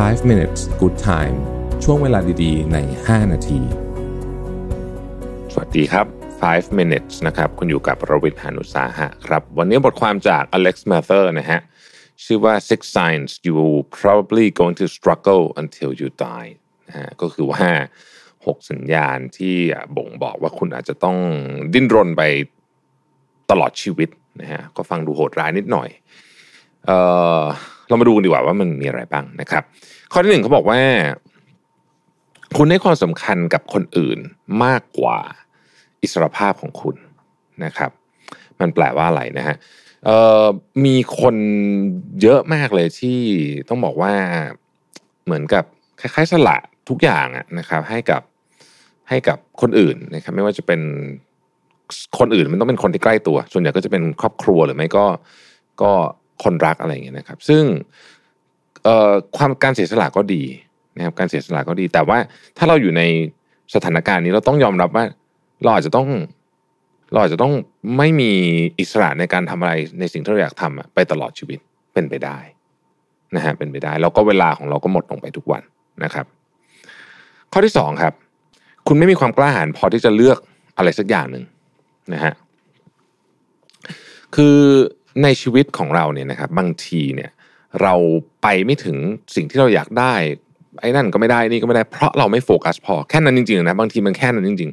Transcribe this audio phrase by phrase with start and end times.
[0.00, 1.36] 5 minutes good time
[1.84, 3.60] ช่วงเวลาดีๆ ใน 5 นาที
[5.52, 6.06] สวัสดีครับ
[6.42, 11.60] 5 minutes นะครับ คุณอยู่กับรวิทยานุสาหะครับ วันนี้บทความจาก Alex Mather นะฮะ
[12.24, 13.56] ชื่อว่า six signs you
[14.00, 16.50] probably going to struggle until you die
[16.88, 17.64] นะฮะ ก็คือว่า
[18.20, 19.56] 6 สัญญาณที่
[19.96, 21.18] บ่งบอกว่าคุณอาจจะต้อง
[21.74, 22.22] ดิ้นรนไป
[23.50, 24.08] ตลอดชีวิต
[24.40, 25.88] นะฮะ ก็ฟังดูโหดร้ายนิดหน่อย
[26.86, 26.98] เอ่
[27.40, 27.42] อ
[27.92, 29.62] เรามาดูดีกว่าว่ามันมีอะไรบ้างนะครับ
[30.12, 30.80] ข้อที่หนึ่งเขาบอกว่า
[32.56, 34.18] คุณให้ความสำคัญกับคนอื่น
[34.64, 35.18] มากกว่า
[36.02, 36.96] อิสรภาพของคุณ
[37.64, 37.90] นะครับ
[38.60, 39.56] มันแปลว่าอะไรนะฮะ
[40.84, 41.36] มีคน
[42.22, 43.20] เยอะมากเลยที่
[43.68, 44.12] ต้องบอกว่า
[45.24, 45.64] เหมือนกับ
[46.00, 46.56] คล้ายๆ สละ
[46.88, 47.26] ทุกอย่าง
[47.58, 48.22] นะครับ ให้กับ
[49.08, 50.80] ให้กับคนอื่นนะครับ ไม่ว่าจะเป็น
[52.18, 55.06] คนอื่นมันต้องเป็นคนที่ใกล้ตัว ส่วนใหญ่ก็จะเป็นครอบครัวหรือไม่ก็
[55.82, 55.92] ก็
[56.42, 57.62] คนรักอะไรอย่างเงี้ยนะครับ ซึ่ง
[59.36, 60.42] ความการเสียสละก็ดี
[60.96, 62.18] นะครับการเสียสละก็ดี แต่ว่า
[62.58, 63.02] ถ้าเราอยู่ใน
[63.74, 65.04] สถานการณ์นี้เราต้องยอมรับว่า
[65.62, 66.08] เราอาจจะต้อง
[67.12, 67.52] เราอาจจะต้อง
[67.96, 68.32] ไม่มี
[68.80, 71.58] อิสระในการทำอะไรในสิ่งที่เราอยากทำอะไปตลอดชีวิต
[71.94, 72.38] เป็นไปได้
[73.36, 75.62] นะฮะเป็นไปได้แล้วก็เวลาของเราก็หมดลงไปทุกวัน
[76.04, 76.26] นะครับ
[77.52, 78.12] ข้อที่สองครับ
[78.86, 80.38] คุณไม่มีความกล้าหาญพอที่จะเลือก
[80.76, 81.44] อะไรสักอย่างหนึ่ง
[82.12, 82.32] นะฮะ
[84.34, 84.58] คือ
[85.22, 87.30] ในชีวิตของเราเนี่ยนะครับบางทีเนี่ย
[87.82, 87.94] เรา
[88.42, 88.96] ไปไม่ถึง
[89.34, 90.14] สิ่งที่เราอยากได้
[90.80, 94.70] ไอ้นั่นก็ไม่ได้นี่ก็ไม่ได้เพราะเราไม่โฟกัสพอแค่นั้นจริงๆนะบางทีมันแค่นั้นจริง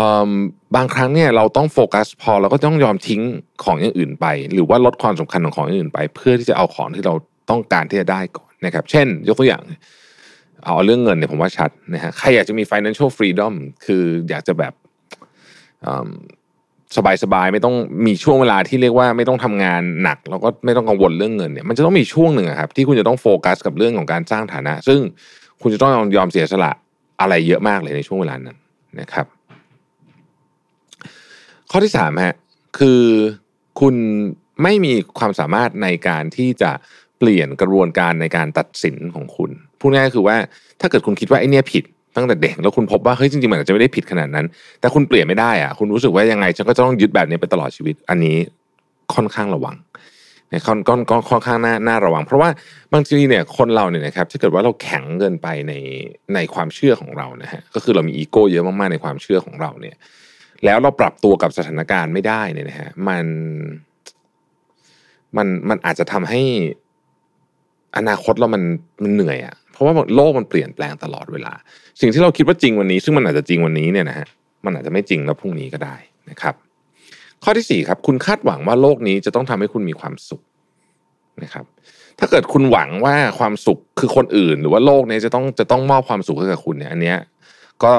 [0.00, 3.20] ๆบางครั้งเนี่ยเราต้องโฟกัสพอเราก็ต้องยอมทิ้ง
[3.64, 7.14] ของอย่างอื่นไป หรือว่าลดความสำคัญของของอย่างอื่นไป เพื่อที่จะเอาของที่เรา
[7.50, 9.62] ต้องการที่จะได้ก่อนนะครับ เช่น ยกตัวอย่าง
[10.64, 13.52] เอาเรื่องเงินเนี่ยผมว่าชัดนะฮะใครอยากจะมี financial freedom
[13.84, 14.72] คืออยากจะแบบ
[16.94, 17.74] สบายๆไม่ต้อง
[18.06, 25.00] มีช่วงเวลาที่เรียกว่าไม่ต้องทำงานหนัก แล้วก็ไม่ต้องกังวลเรื่องเงินเนี่ยมันจะต้องมีช่วงหนึ่งครับที่คุณจะต้องโฟกัสกับเรื่องของการสร้างฐานะ ซึ่ง
[25.62, 26.72] คุณจะต้องยอมเสียสละ
[27.20, 28.56] อะไรเยอะมากเลยในช่วงเวลานั้น
[29.00, 29.26] นะครับ
[31.70, 32.36] ข้อที่สามฮะ
[32.78, 33.02] คือ
[33.80, 33.94] คุณ
[34.62, 36.70] ไม่มีความสามารถในการที่จะ
[37.18, 40.36] เปลี่ยนกระบวนการในการตัดสินของคุณพูดง่ายๆคือว่า
[40.80, 41.84] ถ้าเกิดคุณคิดว่าไอ้นี่ผิด
[42.16, 44.46] ตั้งแต่เด็กแล้วคุณพบว่าเฮ้ยจริงๆมันอาจจะไม่ได้ผิดขนาดนั้น
[44.80, 48.36] แต่คุณเปลี่ยนไม่ได้อะคุณรู้สึกว่ายังไงฉันก็จะต้องยึดแบบนี้ไปตลอดชีวิต อันนี้
[49.14, 49.76] ค่อนข้างระวัง
[50.50, 52.48] เนี่ยค่อนค่อนค่อนข้างน่าน่าระวัง เพราะว่า
[52.92, 55.72] บางทีเนี่ยคนเราเนี่ยนะครับถ้าเกิดว่าเราแข็งเกินไปใน
[56.34, 59.96] ในความเชื่อของเรานะฮะก็คือเรามีอีโก้เยอะมากๆในความเชื่อของเราเนี่ย
[60.64, 63.26] แล้วเราปรับตัวกับสถานการณ์ไม่ได้เนี่ยนะฮะมัน
[65.36, 66.42] มันมันอาจจะทำให้
[67.96, 68.62] อนาคตเรามัน
[69.02, 71.52] มันเหนื่อยอะ เพราะว่าโลกมันเปลี่ยนแปลงตลอดเวลา
[72.00, 74.26] สิ่งที่เราคิดว่าจริงวันนี้ ซึ่งมันอาจจะจริงวันนี้เนี่ยนะฮะ
[74.64, 75.96] มันอาจจะไม่จริงแล้วพรุ่งนี้ก็ได้
[76.30, 76.54] นะครับ
[77.44, 80.42] ข้อที่สี่ครับ คุณคาดหวังว่าโลกนี้จะต้องทำให้คุณมีความสุข
[81.42, 81.64] นะครับ
[82.18, 87.18] ถ้าเกิดคุณหวังว่าความสุขคือคนอื่น หรือว่าโลกนี้จะต้องจะต้องมอบความสุขให้กับคุณเนี่ย อันเนี้ย
[87.84, 87.92] ก็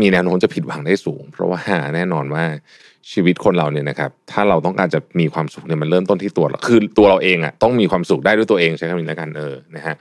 [0.00, 1.60] มีแนวโน้มจะผิดหวังได้สูง เพราะว่า
[1.94, 2.44] แน่นอนว่า
[3.12, 9.94] ชีวิตคนเราเนี่ยนะครับ ถ้าเราต้องการจะมีความสุขเนี่ยมันเริ่มต้นที่ตัวเราคือตัวเราเองอะ่ะต้องมีความสุขได้ด้วยตัวเองใช้คำนี้แล้วกันเออนะฮะ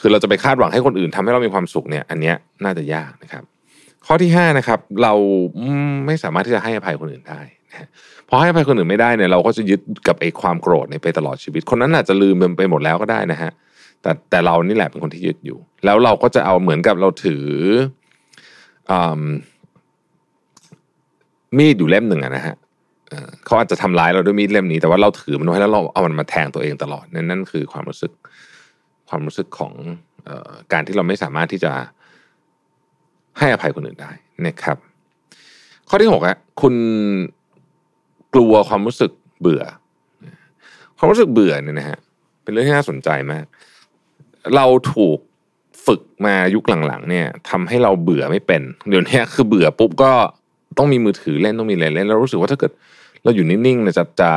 [0.00, 3.42] คือเราจะไปคาดหวังให้คนอื่นทำให้เรามีความสุขเนี่ย อันเนี้ยน่าจะยากนะครับ
[4.06, 5.14] ข้อที่ห้านะครับ เรา
[6.06, 7.40] ไม่สามารถที่จะให้อภัยคนอื่นได้
[7.70, 7.88] นะ
[8.28, 13.50] พอให้อภัยคนอื่นไม่ได้เนี่ยเราก็จะยึดกับไอ้ความโกรธไปตลอดชีวิต คนนั้นอาจจะลืมไปหมดแล้วก็ได้นะฮะ
[14.02, 17.44] แต่แต่เรานี่แหละเป็นคนที่ยึดอยู่ แล้วเราก็จะเอาเหมือนกับเราถือ
[21.58, 22.56] มีดอยู่เล่มหนึ่งนะฮะ
[23.46, 28.12] เขาอาจจะทำร้ายเราด้วยมีดเล่มนี้แต่ว่าเราถือมันไว้แล้วเราเอามันมาแทงตัวเองตลอดนั่นนั่นคือความรู้สึก
[29.10, 29.72] ความรู้สึกของ
[30.28, 31.72] ออการที่เราไม่สามารถที่จะ
[33.38, 34.12] ให้อภัยคนอื่นได้
[34.46, 34.76] นะครับ
[35.88, 36.74] ข้อที่หกอะคุณ
[38.34, 39.10] กลัวความรู้สึก
[39.40, 39.62] เบื่อ
[40.98, 41.98] ความรู้สึกเบื่อเนี่ยนะฮะ
[42.42, 43.44] เป็นเรื่องที่น่าสนใจมาก
[44.56, 45.18] เราถูก
[45.86, 50.12] ฝึกมายุคหลังๆ เนี่ยทำให้เราเบื่อไม่เป็น เดี๋ยวนี้คือเบื่อปุ๊บก็
[50.78, 52.72] ต้องมีมือถือเล่นต้องมีอะไรเล่นแล้วรู้สึกว่าถ้าเกิด
[53.24, 54.30] เราอยู่นิ่งๆเนี่ยจะจะ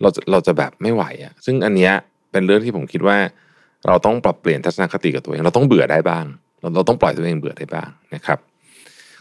[0.00, 1.92] เราเราจะแบบไม่ไหวอะซึ่งอันเนี้ย
[2.30, 3.16] เป็นเรื่องที่ผมคิดว่า
[3.88, 6.24] เราต้องปรับเปลี่ยนทัศนคติกับตัวเอง เราต้องเบื่อได้บ้าง
[6.60, 8.38] เราเราต้องปล่อยตัวเองเบื่อได้บ้างนะครับ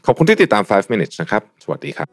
[0.06, 2.08] ขอบคุณที่ติดตาม 5 minutes นะครับ สวัสดีครับ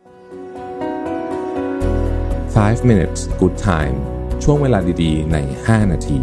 [2.56, 3.96] 5 minutes good time
[4.44, 6.20] ช่วงเวลาดีๆ ใน 5 นาที